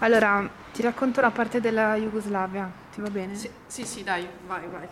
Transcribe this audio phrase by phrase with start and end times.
[0.00, 3.34] Allora, ti racconto la parte della Jugoslavia, ti va bene?
[3.34, 4.86] Sì, sì, sì, dai, vai, vai,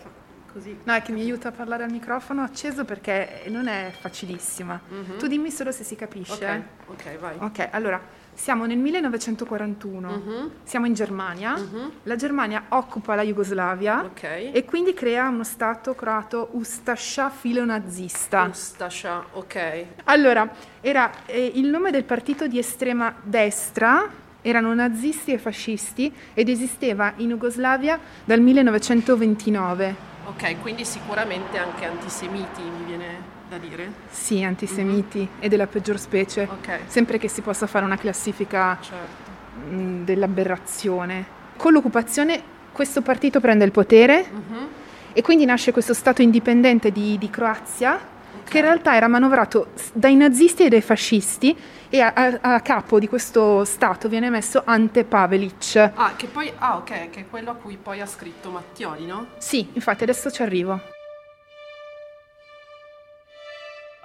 [0.51, 0.79] così.
[0.85, 4.81] No, è che mi aiuta a parlare al microfono acceso perché non è facilissima.
[4.89, 5.19] Mhm.
[5.19, 6.33] Tu dimmi solo se si capisce.
[6.33, 6.63] Ok, eh.
[6.87, 7.37] ok, vai.
[7.41, 8.01] Ok, allora,
[8.33, 14.23] siamo nel 1941, Mhm, siamo in Germania, mhm, la Germania occupa la Jugoslavia Ok.
[14.23, 18.45] e quindi crea uno stato croato Ustascia filonazista.
[18.45, 19.85] Ustascia, ok.
[20.05, 20.51] Allora,
[20.81, 27.15] era eh, il nome del partito di estrema destra, erano nazisti e fascisti ed esisteva
[27.17, 29.95] in Jugoslavia dal 1929.
[30.27, 33.91] Ok, quindi sicuramente anche antisemiti, mi viene da dire.
[34.11, 39.71] Sì, antisemiti e della peggior specie, Ok, sempre che si possa fare una classifica certo.
[39.75, 41.25] mh, dell'aberrazione.
[41.57, 44.67] Con l'occupazione questo partito prende il potere Mhm,
[45.15, 48.13] e quindi nasce questo Stato indipendente di, di Croazia.
[48.49, 51.57] Che in realtà era manovrato dai nazisti e dai fascisti
[51.89, 55.93] e a, a- a capo di questo Stato viene messo Ante Pavelic.
[55.95, 59.27] Ah, che poi, ah, ok, che è quello a cui poi ha scritto Mattioli, no?
[59.39, 60.81] Sì, infatti adesso ci arrivo.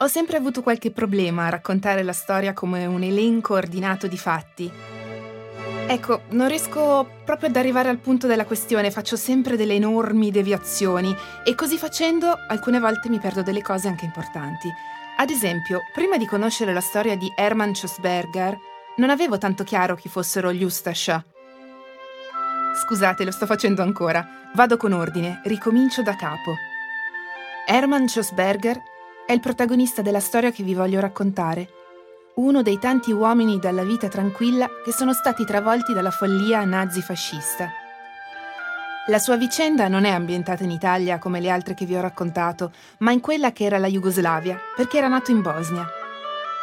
[0.01, 4.71] Ho sempre avuto qualche problema a raccontare la storia come un elenco ordinato di fatti.
[5.91, 11.15] Ecco, non riesco proprio ad arrivare al punto della questione, faccio sempre delle enormi deviazioni
[11.43, 14.71] e così facendo alcune volte mi perdo delle cose anche importanti.
[15.17, 18.55] Ad esempio, prima di conoscere la storia di Hermann Schossberger,
[18.97, 21.25] non avevo tanto chiaro chi fossero gli Ustascia.
[22.85, 24.51] Scusate, lo sto facendo ancora.
[24.53, 26.53] Vado con ordine, ricomincio da capo.
[27.65, 28.79] Hermann Schossberger
[29.25, 31.78] è il protagonista della storia che vi voglio raccontare.
[32.39, 37.69] Uno dei tanti uomini dalla vita tranquilla che sono stati travolti dalla follia nazifascista.
[39.07, 42.71] La sua vicenda non è ambientata in Italia come le altre che vi ho raccontato,
[42.99, 45.85] ma in quella che era la Jugoslavia, perché era nato in Bosnia.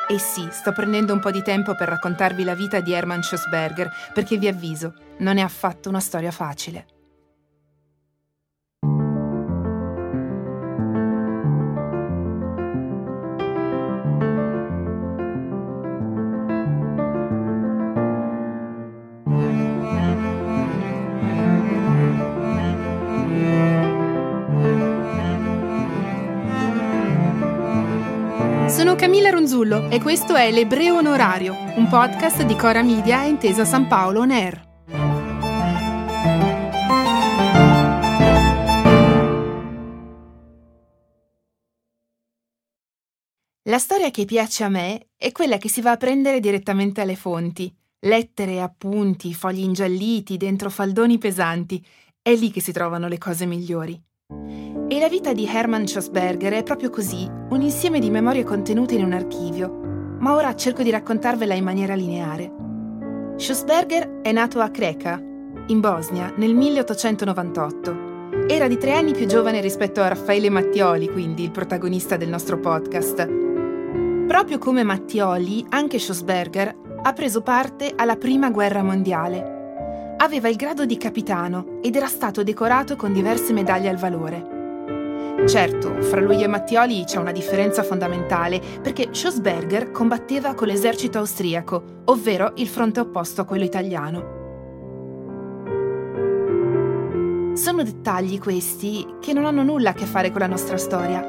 [0.09, 3.91] E sì, sto prendendo un po' di tempo per raccontarvi la vita di Hermann Schossberger,
[4.15, 6.87] perché vi avviso, non è affatto una storia facile.
[28.77, 33.65] Sono Camilla Ronzullo e questo è L'Ebreo Onorario, un podcast di Cora Media e Intesa
[33.65, 34.65] San Paolo On Air.
[43.63, 47.17] La storia che piace a me è quella che si va a prendere direttamente alle
[47.17, 47.75] fonti.
[48.01, 51.83] Lettere, appunti, fogli ingialliti dentro faldoni pesanti.
[52.21, 53.99] È lì che si trovano le cose migliori.
[54.89, 59.03] E la vita di Hermann Schossberger è proprio così, un insieme di memorie contenute in
[59.03, 59.69] un archivio.
[60.21, 62.53] Ma ora cerco di raccontarvela in maniera lineare.
[63.37, 65.21] Schossberger è nato a Kreka,
[65.67, 68.47] in Bosnia, nel 1898.
[68.47, 72.61] Era di tre anni più giovane rispetto a Raffaele Mattioli, quindi il protagonista del nostro
[72.61, 73.29] podcast.
[74.29, 80.15] Proprio come Mattioli, anche Schossberger ha preso parte alla Prima Guerra Mondiale.
[80.19, 84.55] Aveva il grado di capitano ed era stato decorato con diverse medaglie al valore.
[85.45, 92.03] Certo, fra lui e Mattioli c'è una differenza fondamentale, perché Schossberger combatteva con l'esercito austriaco,
[92.07, 94.35] ovvero il fronte opposto a quello italiano.
[97.55, 101.21] Sono dettagli questi che non hanno nulla a che fare con la nostra storia,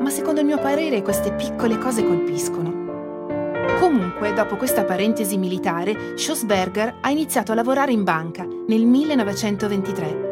[0.00, 2.80] ma secondo il mio parere queste piccole cose colpiscono.
[3.80, 10.31] Comunque, dopo questa parentesi militare, Schossberger ha iniziato a lavorare in banca nel 1923.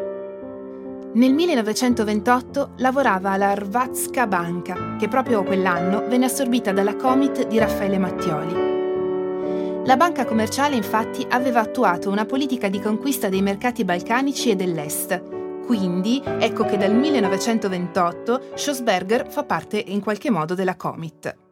[1.13, 7.97] Nel 1928 lavorava alla Hrvatska Banka, che proprio quell'anno venne assorbita dalla Comit di Raffaele
[7.97, 9.83] Mattioli.
[9.85, 15.21] La banca commerciale infatti aveva attuato una politica di conquista dei mercati balcanici e dell'Est.
[15.65, 21.50] Quindi ecco che dal 1928 Schossberger fa parte in qualche modo della Comit.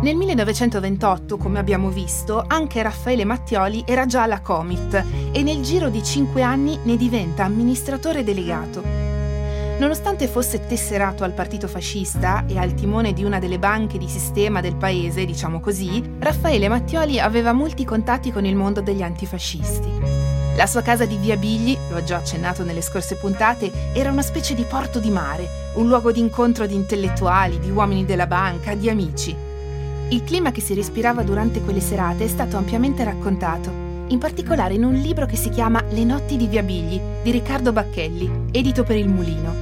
[0.00, 5.88] Nel 1928, come abbiamo visto, anche Raffaele Mattioli era già alla Comit e nel giro
[5.88, 8.80] di cinque anni ne diventa amministratore delegato.
[9.80, 14.60] Nonostante fosse tesserato al partito fascista e al timone di una delle banche di sistema
[14.60, 19.90] del paese, diciamo così, Raffaele Mattioli aveva molti contatti con il mondo degli antifascisti.
[20.54, 24.22] La sua casa di Via Bigli, lo ho già accennato nelle scorse puntate, era una
[24.22, 28.76] specie di porto di mare, un luogo di incontro di intellettuali, di uomini della banca,
[28.76, 29.47] di amici.
[30.10, 33.70] Il clima che si respirava durante quelle serate è stato ampiamente raccontato,
[34.08, 37.72] in particolare in un libro che si chiama Le notti di Via Bigli di Riccardo
[37.72, 39.54] Bacchelli, edito per il Mulino.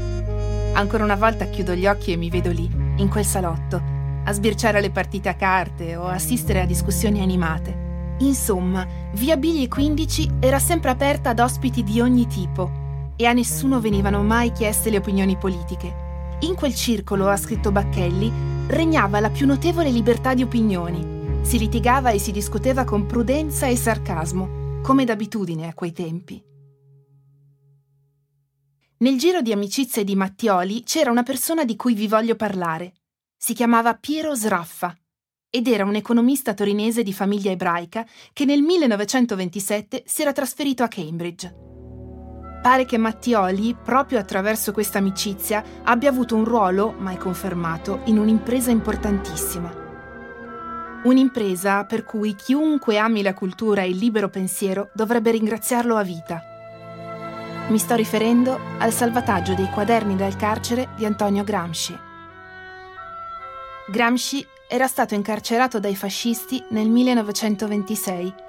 [0.74, 3.82] Ancora una volta chiudo gli occhi e mi vedo lì, in quel salotto,
[4.22, 8.14] a sbirciare le partite a carte o assistere a discussioni animate.
[8.18, 12.70] Insomma, via Bigli 15 era sempre aperta ad ospiti di ogni tipo
[13.16, 16.04] e a nessuno venivano mai chieste le opinioni politiche.
[16.40, 21.44] In quel circolo, ha scritto Bacchelli, regnava la più notevole libertà di opinioni.
[21.44, 26.42] Si litigava e si discuteva con prudenza e sarcasmo, come d'abitudine a quei tempi.
[28.98, 32.94] Nel giro di amicizie di Mattioli c'era una persona di cui vi voglio parlare.
[33.36, 34.96] Si chiamava Piero Sraffa
[35.48, 40.88] ed era un economista torinese di famiglia ebraica che nel 1927 si era trasferito a
[40.88, 41.75] Cambridge.
[42.66, 48.72] Pare che Mattioli, proprio attraverso questa amicizia, abbia avuto un ruolo, mai confermato, in un'impresa
[48.72, 49.72] importantissima.
[51.04, 56.42] Un'impresa per cui chiunque ami la cultura e il libero pensiero dovrebbe ringraziarlo a vita.
[57.68, 61.96] Mi sto riferendo al salvataggio dei quaderni dal carcere di Antonio Gramsci.
[63.86, 68.45] Gramsci era stato incarcerato dai fascisti nel 1926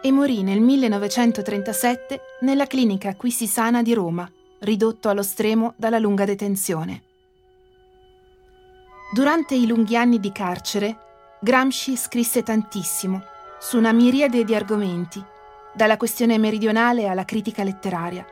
[0.00, 4.30] e morì nel 1937 nella clinica Quisisana di Roma,
[4.60, 7.02] ridotto allo stremo dalla lunga detenzione.
[9.12, 10.96] Durante i lunghi anni di carcere,
[11.40, 13.22] Gramsci scrisse tantissimo,
[13.58, 15.22] su una miriade di argomenti,
[15.72, 18.24] dalla questione meridionale alla critica letteraria.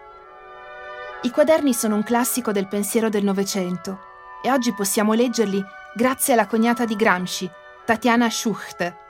[1.22, 4.00] I quaderni sono un classico del pensiero del Novecento
[4.42, 5.64] e oggi possiamo leggerli
[5.94, 7.50] grazie alla cognata di Gramsci,
[7.84, 9.04] Tatiana Schucht,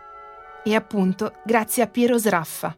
[0.67, 2.77] e appunto grazie a Piero Sraffa.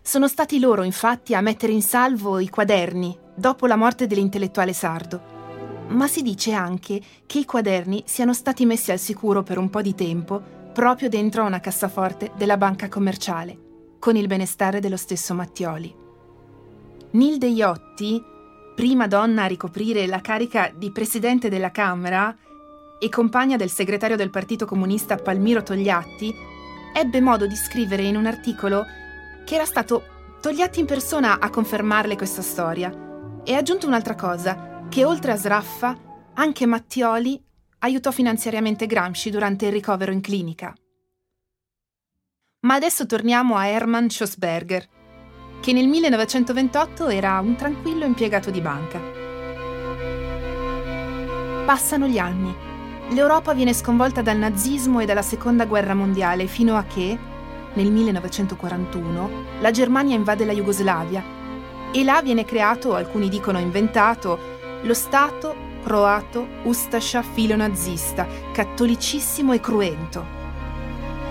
[0.00, 5.38] Sono stati loro, infatti, a mettere in salvo i quaderni dopo la morte dell'intellettuale sardo.
[5.88, 9.82] Ma si dice anche che i quaderni siano stati messi al sicuro per un po'
[9.82, 10.40] di tempo
[10.72, 13.58] proprio dentro una cassaforte della banca commerciale,
[13.98, 15.92] con il benestare dello stesso Mattioli.
[17.10, 18.22] Nilde Iotti,
[18.76, 22.32] prima donna a ricoprire la carica di presidente della Camera
[23.00, 26.32] e compagna del segretario del Partito Comunista Palmiro Togliatti,
[26.94, 28.84] ebbe modo di scrivere in un articolo
[29.44, 30.04] che era stato
[30.40, 35.36] Togliatti in persona a confermarle questa storia e ha aggiunto un'altra cosa, che oltre a
[35.36, 35.98] Sraffa,
[36.34, 37.42] anche Mattioli
[37.78, 40.74] aiutò finanziariamente Gramsci durante il ricovero in clinica.
[42.60, 44.86] Ma adesso torniamo a Hermann Schossberger,
[45.60, 49.00] che nel 1928 era un tranquillo impiegato di banca.
[51.64, 52.69] Passano gli anni.
[53.10, 57.18] L'Europa viene sconvolta dal nazismo e dalla Seconda Guerra Mondiale fino a che,
[57.72, 59.30] nel 1941,
[59.60, 61.22] la Germania invade la Jugoslavia
[61.90, 64.38] e là viene creato, alcuni dicono inventato,
[64.82, 70.24] lo Stato croato Ustascia filo-nazista, cattolicissimo e cruento.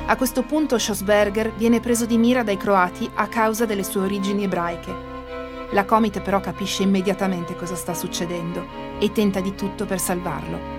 [0.07, 4.43] A questo punto Schossberger viene preso di mira dai croati a causa delle sue origini
[4.43, 5.07] ebraiche.
[5.71, 8.65] La Comite però capisce immediatamente cosa sta succedendo
[8.99, 10.78] e tenta di tutto per salvarlo.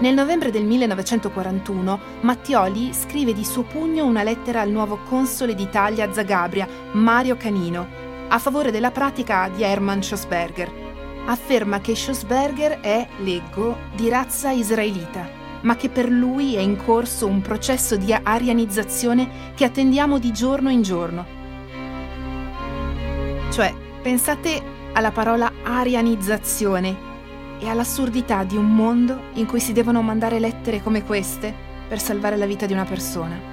[0.00, 6.06] Nel novembre del 1941 Mattioli scrive di suo pugno una lettera al nuovo console d'Italia
[6.06, 7.86] a Zagabria, Mario Canino,
[8.28, 10.82] a favore della pratica di Hermann Schossberger.
[11.26, 17.26] Afferma che Schossberger è, leggo, di razza israelita ma che per lui è in corso
[17.26, 21.24] un processo di arianizzazione che attendiamo di giorno in giorno.
[23.50, 24.62] Cioè, pensate
[24.92, 27.12] alla parola arianizzazione
[27.64, 31.52] e all'assurdità di un mondo in cui si devono mandare lettere come queste
[31.88, 33.52] per salvare la vita di una persona.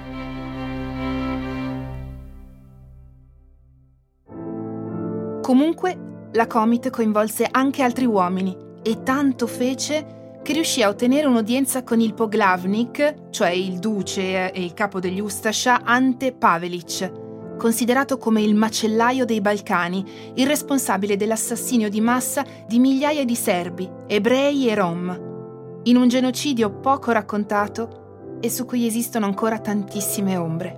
[5.40, 11.82] Comunque, la Comit coinvolse anche altri uomini e tanto fece che riuscì a ottenere un'udienza
[11.82, 17.31] con il Poglavnik, cioè il duce e il capo degli Ustascia, Ante Pavelic,
[17.62, 20.04] considerato come il macellaio dei Balcani,
[20.34, 26.80] il responsabile dell'assassinio di massa di migliaia di serbi, ebrei e rom, in un genocidio
[26.80, 30.76] poco raccontato e su cui esistono ancora tantissime ombre.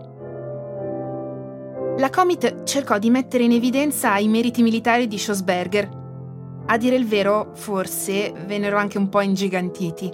[1.96, 5.88] La Comit cercò di mettere in evidenza i meriti militari di Schossberger,
[6.66, 10.12] a dire il vero, forse vennero anche un po' ingigantiti.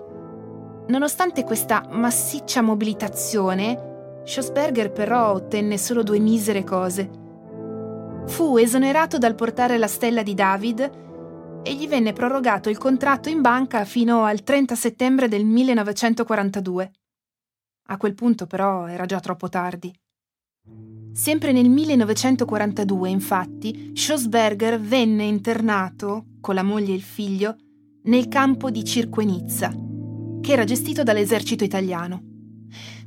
[0.87, 3.90] Nonostante questa massiccia mobilitazione,
[4.31, 7.11] Schossberger però ottenne solo due misere cose.
[8.27, 13.41] Fu esonerato dal portare la stella di David e gli venne prorogato il contratto in
[13.41, 16.93] banca fino al 30 settembre del 1942.
[17.89, 19.93] A quel punto però era già troppo tardi.
[21.13, 27.57] Sempre nel 1942, infatti, Schossberger venne internato, con la moglie e il figlio,
[28.05, 29.75] nel campo di Cirquenizza,
[30.41, 32.30] che era gestito dall'esercito italiano.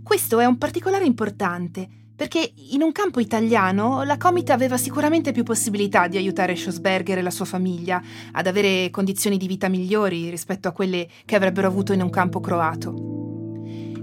[0.03, 5.43] Questo è un particolare importante, perché in un campo italiano la Comita aveva sicuramente più
[5.43, 8.01] possibilità di aiutare Schossberger e la sua famiglia
[8.33, 12.41] ad avere condizioni di vita migliori rispetto a quelle che avrebbero avuto in un campo
[12.41, 13.21] croato.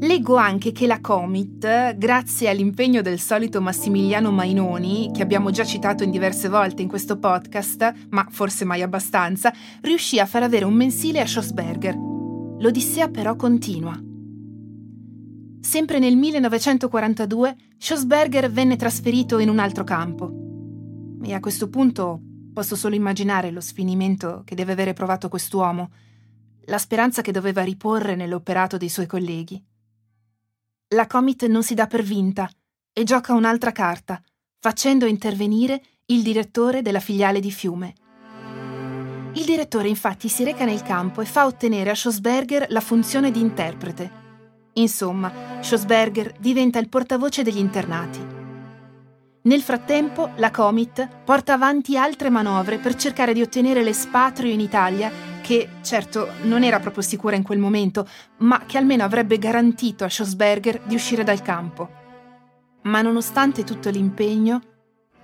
[0.00, 6.02] Leggo anche che la Comit, grazie all'impegno del solito Massimiliano Mainoni, che abbiamo già citato
[6.02, 9.52] in diverse volte in questo podcast, ma forse mai abbastanza,
[9.82, 11.94] riuscì a far avere un mensile a Schossberger.
[11.94, 14.09] L'Odissea però continua.
[15.70, 20.28] Sempre nel 1942 Schossberger venne trasferito in un altro campo.
[21.22, 22.20] E a questo punto
[22.52, 25.92] posso solo immaginare lo sfinimento che deve avere provato quest'uomo,
[26.64, 29.64] la speranza che doveva riporre nell'operato dei suoi colleghi.
[30.88, 32.50] La Comit non si dà per vinta
[32.92, 34.20] e gioca un'altra carta,
[34.58, 37.94] facendo intervenire il direttore della filiale di Fiume.
[39.34, 43.38] Il direttore infatti si reca nel campo e fa ottenere a Schossberger la funzione di
[43.38, 44.19] interprete.
[44.74, 48.38] Insomma, Schossberger diventa il portavoce degli internati.
[49.42, 55.10] Nel frattempo, la Comit porta avanti altre manovre per cercare di ottenere l'espatrio in Italia
[55.40, 58.06] che certo non era proprio sicura in quel momento,
[58.38, 61.88] ma che almeno avrebbe garantito a Schossberger di uscire dal campo.
[62.82, 64.60] Ma nonostante tutto l'impegno,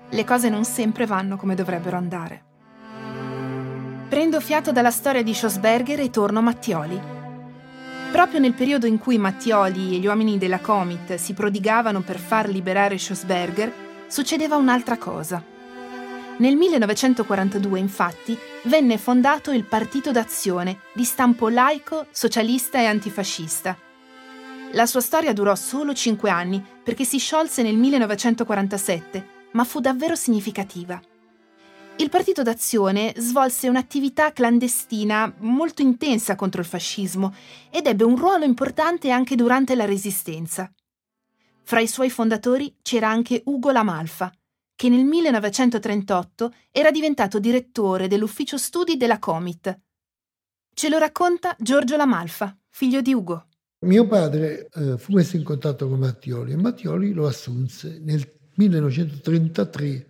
[0.08, 2.44] le cose non sempre vanno come dovrebbero andare.
[4.08, 7.15] Prendo fiato dalla storia di Schossberger e torno a Mattioli.
[8.10, 12.48] Proprio nel periodo in cui Mattioli e gli uomini della Comit si prodigavano per far
[12.48, 13.72] liberare Schossberger,
[14.06, 15.42] succedeva un'altra cosa.
[16.38, 23.76] Nel 1942, infatti, venne fondato il Partito d'Azione, di stampo laico, socialista e antifascista.
[24.72, 30.14] La sua storia durò solo cinque anni perché si sciolse nel 1947, ma fu davvero
[30.14, 31.00] significativa.
[31.98, 37.34] Il Partito d'Azione svolse un'attività clandestina molto intensa contro il fascismo
[37.70, 40.70] ed ebbe un ruolo importante anche durante la Resistenza.
[41.62, 44.30] Fra i suoi fondatori c'era anche Ugo Lamalfa,
[44.74, 49.80] che nel 1938 era diventato direttore dell'ufficio studi della Comit.
[50.74, 53.46] Ce lo racconta Giorgio Lamalfa, figlio di Ugo.
[53.86, 60.06] Mio padre eh, fu messo in contatto con Mattioli e Mattioli lo assunse nel 1933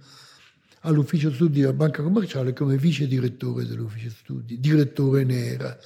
[0.86, 4.58] all'ufficio studi della banca commerciale come vice direttore dell'ufficio studi.
[4.58, 5.78] Direttore ne era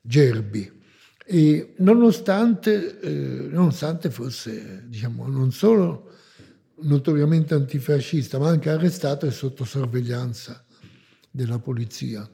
[0.00, 0.76] Gerbi.
[1.24, 6.12] E nonostante, eh, nonostante fosse, diciamo, non solo
[6.80, 10.64] notoriamente antifascista, ma anche arrestato e sotto sorveglianza
[11.30, 12.28] della polizia.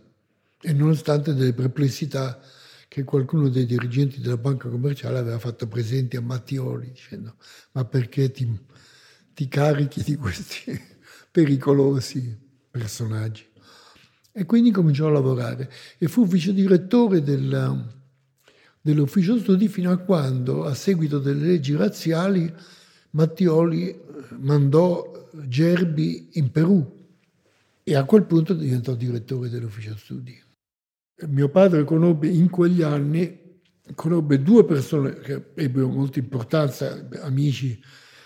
[0.60, 2.40] E nonostante delle perplessità
[2.86, 7.34] che qualcuno dei dirigenti della banca commerciale aveva fatto presenti a Mattioli, dicendo
[7.72, 8.48] ma perché ti,
[9.34, 10.92] ti carichi di questi
[11.34, 12.38] pericolosi
[12.70, 13.44] personaggi?
[14.30, 17.76] E quindi cominciò a lavorare e fu vice direttore della,
[18.80, 22.54] dell'ufficio studi fino a quando, a seguito delle leggi razziali,
[23.10, 24.00] Mattioli
[24.38, 27.02] mandò Gerbi in Perù
[27.82, 30.40] e a quel punto diventò direttore dell'ufficio studi.
[31.26, 33.42] Mio padre conobbe in quegli anni
[33.96, 37.80] conobbe due persone che ebbero molta importanza, amici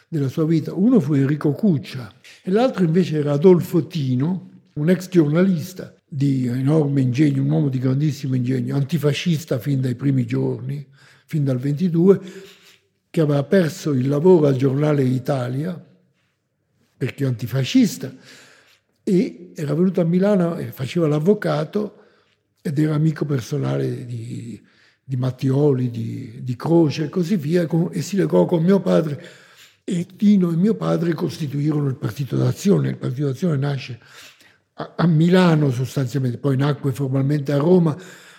[0.09, 0.73] della sua vita.
[0.73, 2.13] Uno fu Enrico Cuccia
[2.43, 7.79] e l'altro invece era Adolfo Tino, un ex giornalista di enorme ingegno, un uomo di
[7.79, 10.87] grandissimo ingegno, antifascista fin dai primi giorni,
[11.27, 12.21] fin dal 22,
[13.11, 15.85] che aveva perso il lavoro al giornale Italia
[16.97, 18.13] perché antifascista
[19.05, 21.95] e era venuto a Milano e faceva l'avvocato
[22.61, 24.61] ed era amico personale di,
[25.03, 29.25] di Mattioli, di, di, Croce e così via e si legò con mio padre
[29.89, 32.91] e Tino e mio padre costituirono il Partito d'Azione.
[32.91, 33.99] Il Partito d'Azione nasce
[34.75, 37.97] a, a Milano sostanzialmente, poi nacque formalmente a Roma,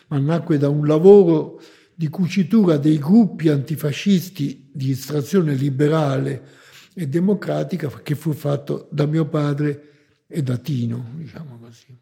[0.09, 1.59] ma nacque da un lavoro
[1.95, 6.47] di cucitura dei gruppi antifascisti di estrazione liberale
[6.93, 11.97] e democratica che fu fatto da mio padre e da Tino, diciamo così.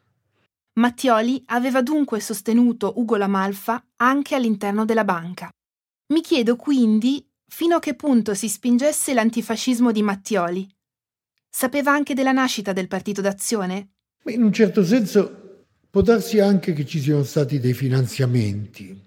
[0.74, 5.50] Mattioli aveva dunque sostenuto Ugo Lamalfa anche all'interno della banca.
[6.14, 10.68] Mi chiedo quindi fino a che punto si spingesse l'antifascismo di Mattioli.
[11.50, 13.90] Sapeva anche della nascita del Partito d'Azione?
[14.26, 19.06] In un certo senso può darsi anche che ci siano stati dei finanziamenti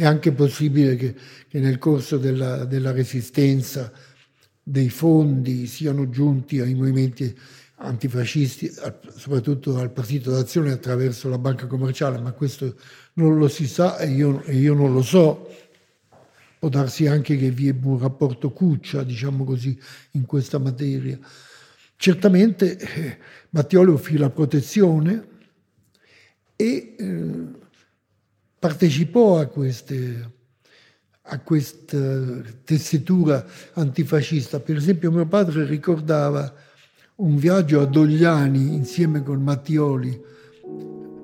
[0.00, 1.14] è anche possibile che,
[1.46, 3.92] che nel corso della, della, resistenza
[4.62, 7.36] dei fondi siano giunti ai movimenti
[7.82, 8.72] antifascisti,
[9.14, 12.76] soprattutto al Partito d'Azione attraverso la banca commerciale, ma questo
[13.14, 15.48] non lo si sa e io, e io non lo so.
[16.60, 21.18] Può darsi anche che vi ebbe un rapporto cuccia, diciamo così, in questa materia.
[21.96, 25.26] Certamente eh, Mattioli offrì la protezione
[26.56, 27.48] e eh,
[28.58, 30.32] partecipò a, queste,
[31.22, 34.60] a questa tessitura antifascista.
[34.60, 36.54] Per esempio mio padre ricordava
[37.16, 40.20] un viaggio a Dogliani insieme con Mattioli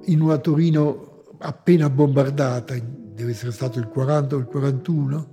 [0.07, 2.75] in una Torino appena bombardata
[3.16, 5.28] deve essere stato il 40 o il 41,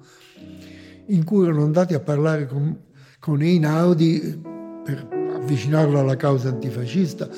[1.07, 2.79] in cui erano andati a parlare con,
[3.19, 4.41] con Einaudi
[4.83, 7.29] per avvicinarlo alla causa antifascista.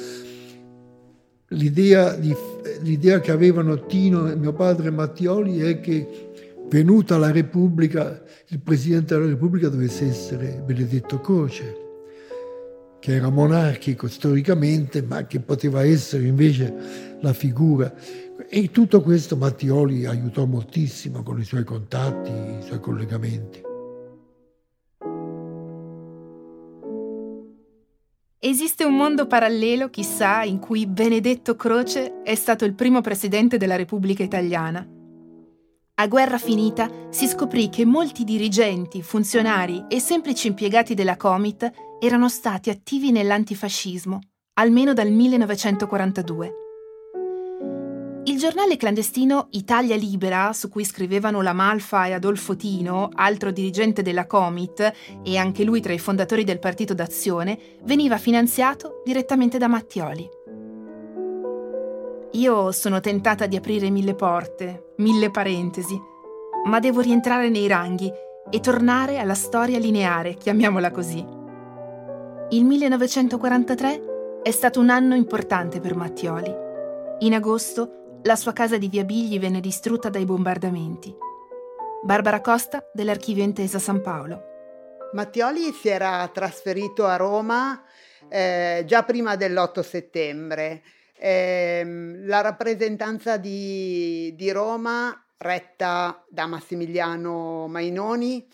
[1.50, 2.34] L'idea, di,
[2.82, 6.32] l'idea che avevano Tino e mio padre Mattioli è che
[6.70, 11.84] venuta la Repubblica, il Presidente della Repubblica dovesse essere Benedetto Croce,
[13.00, 16.74] che era monarchico storicamente, ma che poteva essere invece
[17.22, 17.94] la figura.
[18.48, 23.62] E tutto questo Mattioli aiutò moltissimo con i suoi contatti, i suoi collegamenti.
[28.38, 33.76] Esiste un mondo parallelo, chissà, in cui Benedetto Croce è stato il primo presidente della
[33.76, 34.88] Repubblica Italiana.
[35.96, 42.30] A guerra finita si scoprì che molti dirigenti, funzionari e semplici impiegati della Comit erano
[42.30, 44.20] stati attivi nell'antifascismo,
[44.54, 46.65] almeno dal 1942.
[48.28, 54.02] Il giornale clandestino Italia Libera, su cui scrivevano la Malfa e Adolfo Tino, altro dirigente
[54.02, 59.68] della Comit e anche lui tra i fondatori del Partito d'Azione, veniva finanziato direttamente da
[59.68, 60.28] Mattioli.
[62.32, 65.96] Io sono tentata di aprire mille porte, mille parentesi,
[66.66, 68.12] ma devo rientrare nei ranghi
[68.50, 71.24] e tornare alla storia lineare, chiamiamola così.
[72.50, 76.64] Il 1943 è stato un anno importante per Mattioli.
[77.20, 81.16] In agosto la sua casa di Via Bigli venne distrutta dai bombardamenti.
[82.04, 84.42] Barbara Costa dell'Archivio Intesa San Paolo.
[85.14, 87.84] Mattioli si era trasferito a Roma
[88.28, 90.82] eh, già prima dell'8 settembre
[91.14, 91.84] eh,
[92.24, 98.46] la rappresentanza di, di Roma, retta da Massimiliano Mainoni,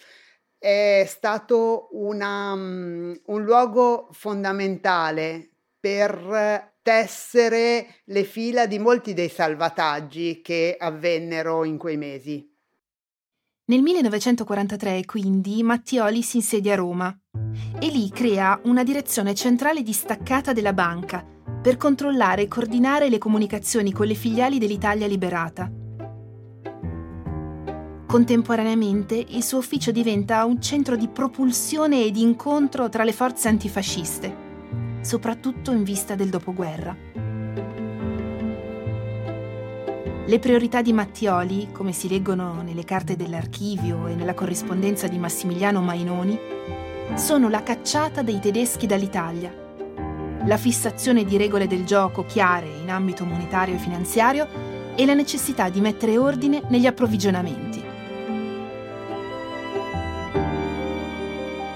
[0.57, 5.49] è stato una, um, un luogo fondamentale
[5.79, 12.49] per tessere le fila di molti dei salvataggi che avvennero in quei mesi.
[13.65, 17.17] Nel 1943, quindi, Mattioli si insedia a Roma
[17.79, 21.25] e lì crea una direzione centrale distaccata della banca
[21.61, 25.71] per controllare e coordinare le comunicazioni con le filiali dell'Italia liberata.
[28.07, 33.47] Contemporaneamente il suo ufficio diventa un centro di propulsione e di incontro tra le forze
[33.47, 34.50] antifasciste,
[35.01, 36.95] soprattutto in vista del dopoguerra.
[40.25, 45.81] Le priorità di Mattioli, come si leggono nelle carte dell'archivio e nella corrispondenza di Massimiliano
[45.81, 46.39] Mainoni,
[47.15, 49.61] sono la cacciata dei tedeschi dall'Italia
[50.45, 54.47] la fissazione di regole del gioco chiare in ambito monetario e finanziario
[54.95, 57.90] e la necessità di mettere ordine negli approvvigionamenti.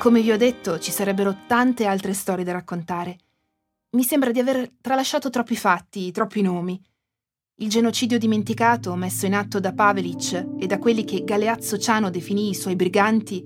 [0.06, 3.18] Come vi ho detto, ci sarebbero tante altre storie da raccontare.
[3.96, 6.80] Mi sembra di aver tralasciato troppi fatti, troppi nomi.
[7.56, 12.50] Il genocidio dimenticato messo in atto da Pavelic e da quelli che Galeazzo Ciano definì
[12.50, 13.44] i suoi briganti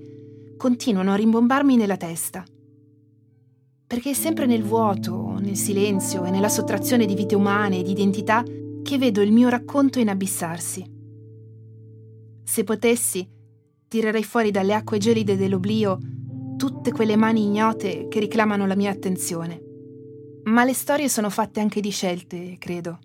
[0.58, 2.44] continuano a rimbombarmi nella testa
[3.86, 7.92] perché è sempre nel vuoto, nel silenzio e nella sottrazione di vite umane e di
[7.92, 8.44] identità
[8.82, 10.84] che vedo il mio racconto inabissarsi.
[12.44, 13.26] Se potessi,
[13.88, 16.18] tirerei fuori dalle acque gelide dell'oblio
[16.60, 19.62] tutte quelle mani ignote che reclamano la mia attenzione.
[20.44, 22.98] Ma le storie sono fatte anche di scelte, credo.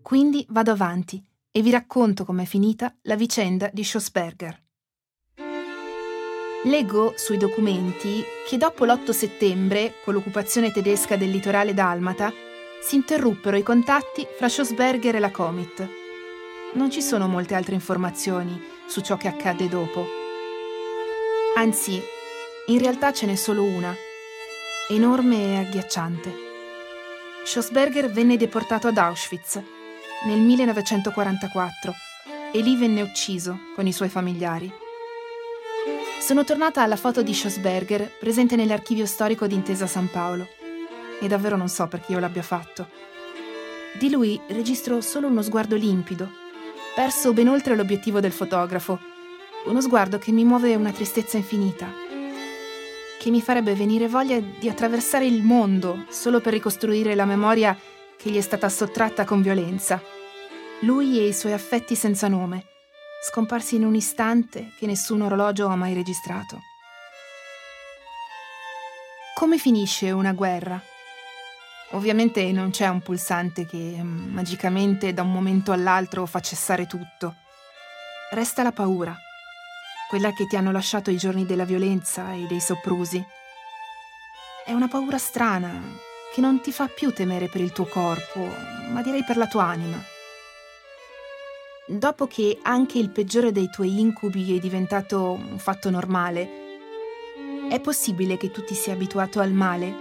[0.00, 4.58] Quindi vado avanti e vi racconto com'è finita la vicenda di Schossberger.
[6.64, 12.32] Leggo sui documenti che dopo l'8 settembre, con l'occupazione tedesca del litorale dalmata,
[12.80, 15.88] si interruppero i contatti fra Schossberger e la Comit.
[16.72, 20.06] Non ci sono molte altre informazioni su ciò che accadde dopo.
[21.56, 22.00] Anzi,
[22.70, 23.92] in realtà ce n'è solo una,
[24.90, 26.32] enorme e agghiacciante.
[27.44, 29.60] Schossberger venne deportato ad Auschwitz
[30.24, 31.94] nel 1944
[32.52, 34.72] e lì venne ucciso con i suoi familiari.
[36.20, 40.46] Sono tornata alla foto di Schossberger presente nell'archivio storico di Intesa San Paolo
[41.20, 42.88] e davvero non so perché io l'abbia fatto.
[43.98, 46.30] Di lui registro solo uno sguardo limpido,
[46.94, 49.00] perso ben oltre l'obiettivo del fotografo,
[49.64, 52.08] uno sguardo che mi muove una tristezza infinita,
[53.20, 57.76] che mi farebbe venire voglia di attraversare il mondo solo per ricostruire la memoria
[58.16, 60.00] che gli è stata sottratta con violenza.
[60.80, 62.64] Lui e i suoi affetti senza nome
[63.22, 66.60] scomparsi in un istante che nessun orologio ha mai registrato.
[69.34, 70.80] Come finisce una guerra?
[71.90, 77.34] Ovviamente non c'è un pulsante che mm, magicamente da un momento all'altro fa cessare tutto.
[78.30, 79.14] Resta la paura,
[80.10, 83.24] quella che ti hanno lasciato i giorni della violenza e dei soprusi.
[84.66, 85.80] È una paura strana
[86.34, 88.44] che non ti fa più temere per il tuo corpo,
[88.90, 90.02] ma direi per la tua anima.
[91.86, 96.58] dopo che anche il peggiore dei tuoi incubi è diventato un fatto normale,
[97.68, 99.94] è possibile che tu ti sia abituato al male?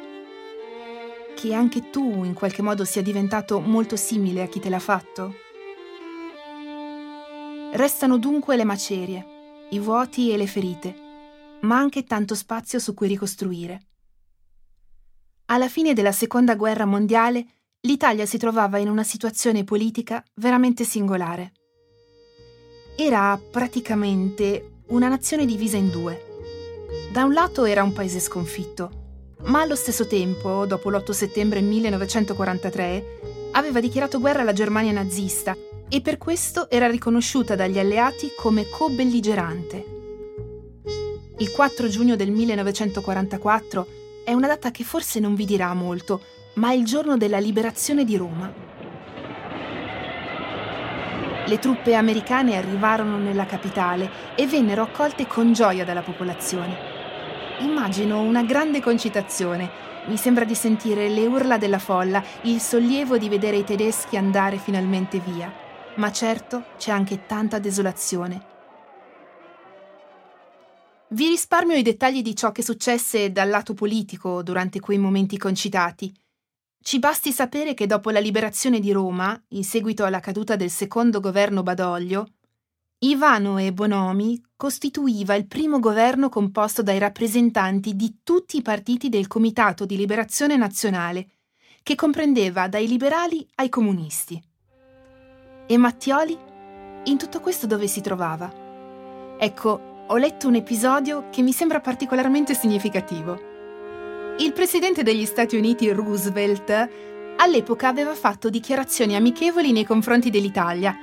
[1.36, 5.36] Che anche tu in qualche modo sia diventato molto simile a chi te l'ha fatto?
[7.74, 9.39] Restano dunque le macerie,
[9.72, 10.96] i vuoti e le ferite,
[11.62, 13.82] ma anche tanto spazio su cui ricostruire.
[15.46, 17.46] Alla fine della Seconda Guerra Mondiale,
[17.82, 21.54] l'Italia si trovava in una situazione politica veramente singolare
[23.04, 26.26] era praticamente una nazione divisa in due.
[27.14, 33.52] Da un lato era un paese sconfitto, ma allo stesso tempo, dopo l'8 settembre 1943,
[33.54, 35.56] aveva dichiarato guerra alla Germania nazista
[35.90, 39.98] e per questo era riconosciuta dagli alleati come co-belligerante.
[41.40, 43.88] Il 4 giugno del 1944
[44.24, 46.22] è una data che forse non vi dirà molto,
[46.56, 48.54] ma è il giorno della liberazione di Roma.
[51.46, 56.78] Le truppe americane arrivarono nella capitale e vennero accolte con gioia dalla popolazione.
[57.62, 59.88] Immagino una grande concitazione.
[60.06, 64.58] Mi sembra di sentire le urla della folla, il sollievo di vedere i tedeschi andare
[64.58, 65.68] finalmente via.
[65.96, 68.48] Ma certo c'è anche tanta desolazione.
[71.10, 76.14] Vi risparmio i dettagli di ciò che successe dal lato politico durante quei momenti concitati.
[76.82, 81.20] Ci basti sapere che dopo la liberazione di Roma, in seguito alla caduta del secondo
[81.20, 82.28] governo Badoglio,
[83.00, 89.28] Ivano e Bonomi costituiva il primo governo composto dai rappresentanti di tutti i partiti del
[89.28, 91.30] Comitato di Liberazione Nazionale,
[91.82, 94.49] che comprendeva dai liberali ai comunisti.
[95.72, 96.36] E Mattioli?
[97.04, 98.52] In tutto questo dove si trovava?
[99.38, 103.40] Ecco, ho letto un episodio che mi sembra particolarmente significativo.
[104.40, 106.90] Il presidente degli Stati Uniti Roosevelt
[107.38, 110.98] all'epoca aveva fatto dichiarazioni amichevoli nei confronti dell'Italia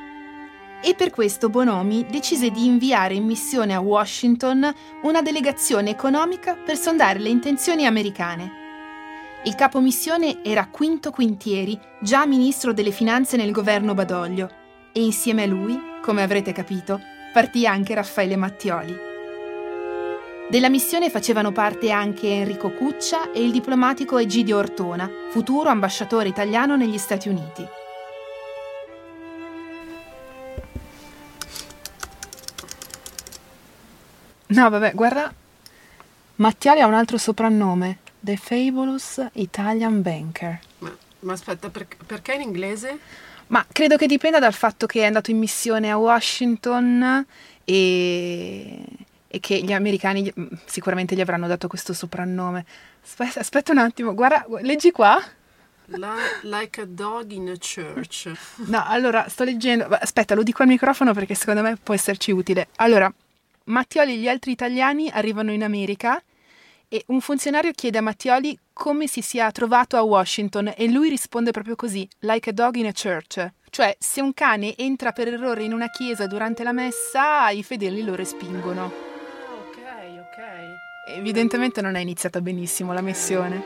[0.82, 4.68] e per questo Bonomi decise di inviare in missione a Washington
[5.02, 8.65] una delegazione economica per sondare le intenzioni americane.
[9.46, 14.50] Il capo missione era Quinto Quintieri, già ministro delle finanze nel governo Badoglio,
[14.92, 17.00] e insieme a lui, come avrete capito,
[17.32, 18.96] partì anche Raffaele Mattioli.
[20.50, 26.74] Della missione facevano parte anche Enrico Cuccia e il diplomatico Egidio Ortona, futuro ambasciatore italiano
[26.74, 27.64] negli Stati Uniti.
[34.48, 35.32] No, vabbè, guarda.
[36.36, 40.58] Mattiali ha un altro soprannome, The Fabulous Italian Banker.
[40.78, 42.98] Ma, ma aspetta, per, perché in inglese?
[43.48, 47.24] Ma credo che dipenda dal fatto che è andato in missione a Washington
[47.62, 48.84] e
[49.28, 52.64] e che gli americani mm, sicuramente gli avranno dato questo soprannome.
[53.04, 55.22] Aspetta, aspetta un attimo, guarda, leggi qua.
[56.42, 58.32] Like a dog in a church.
[58.66, 59.86] No, allora sto leggendo.
[59.86, 62.68] Aspetta, lo dico al microfono perché secondo me può esserci utile.
[62.76, 63.12] Allora,
[63.64, 66.20] Mattioli e gli altri italiani arrivano in America
[66.88, 71.50] e un funzionario chiede a Mattioli come si sia trovato a Washington e lui risponde
[71.50, 73.46] proprio così: like a dog in a church.
[73.70, 78.02] Cioè, se un cane entra per errore in una chiesa durante la messa, i fedeli
[78.02, 79.04] lo respingono.
[81.08, 83.62] Evidentemente non è iniziata benissimo la missione.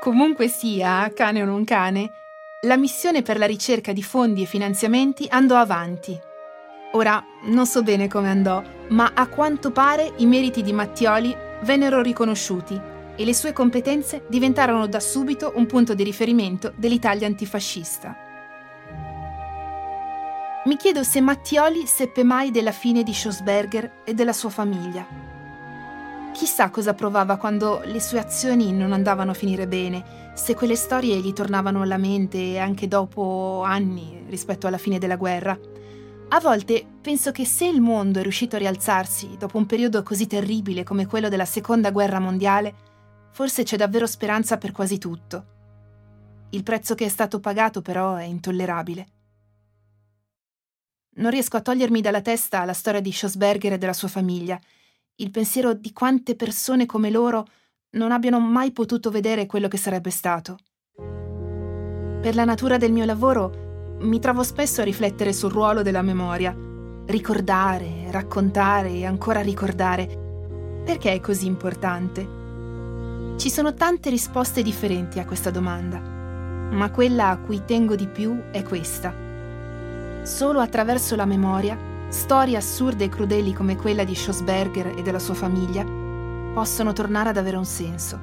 [0.00, 2.10] Comunque sia, cane o non cane,
[2.62, 6.18] la missione per la ricerca di fondi e finanziamenti andò avanti.
[6.92, 12.02] Ora, non so bene come andò, ma a quanto pare i meriti di Mattioli vennero
[12.02, 12.80] riconosciuti
[13.16, 18.16] e le sue competenze diventarono da subito un punto di riferimento dell'Italia antifascista.
[20.64, 25.06] Mi chiedo se Mattioli seppe mai della fine di Schossberger e della sua famiglia.
[26.32, 31.16] Chissà cosa provava quando le sue azioni non andavano a finire bene, se quelle storie
[31.16, 35.58] gli tornavano alla mente anche dopo anni rispetto alla fine della guerra.
[36.30, 40.26] A volte penso che se il mondo è riuscito a rialzarsi dopo un periodo così
[40.26, 42.74] terribile come quello della Seconda Guerra Mondiale,
[43.32, 45.56] forse c'è davvero speranza per quasi tutto.
[46.50, 49.06] Il prezzo che è stato pagato però è intollerabile.
[51.16, 54.60] Non riesco a togliermi dalla testa la storia di Schossberger e della sua famiglia
[55.20, 57.46] il pensiero di quante persone come loro
[57.92, 60.58] non abbiano mai potuto vedere quello che sarebbe stato.
[60.94, 63.67] Per la natura del mio lavoro
[64.00, 66.56] mi trovo spesso a riflettere sul ruolo della memoria,
[67.06, 70.82] ricordare, raccontare e ancora ricordare.
[70.84, 72.36] Perché è così importante?
[73.36, 78.50] Ci sono tante risposte differenti a questa domanda, ma quella a cui tengo di più
[78.52, 79.14] è questa.
[80.22, 81.76] Solo attraverso la memoria
[82.08, 85.84] storie assurde e crudeli come quella di Schossberger e della sua famiglia
[86.54, 88.18] possono tornare ad avere un senso.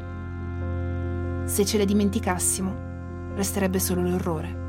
[1.45, 4.64] Se ce le dimenticassimo, resterebbe solo l'orrore.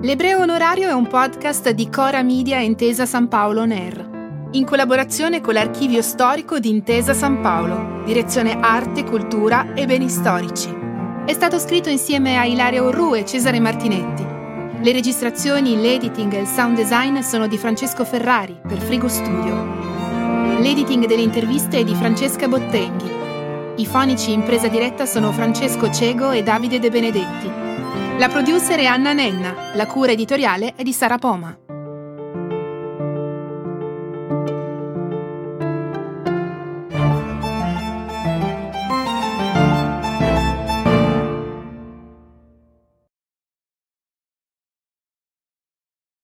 [0.00, 5.54] L'Ebreo Onorario è un podcast di Cora Media Intesa San Paolo Air, in collaborazione con
[5.54, 10.72] l'Archivio Storico di Intesa San Paolo, direzione Arte, Cultura e Beni Storici.
[11.26, 14.24] È stato scritto insieme a Ilaria Orru e Cesare Martinetti.
[14.80, 19.56] Le registrazioni, l'editing e il sound design sono di Francesco Ferrari per Frigo Studio.
[20.60, 23.10] L'editing delle interviste è di Francesca Bottenghi.
[23.78, 27.67] I fonici in presa diretta sono Francesco Cego e Davide De Benedetti.
[28.18, 31.56] La producer è Anna Nenna, la cura editoriale è di Sara Poma.